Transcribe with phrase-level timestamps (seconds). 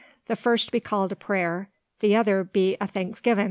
[0.25, 1.69] The first be called a prayer,
[1.99, 3.39] the t'other be a thanksgivin'.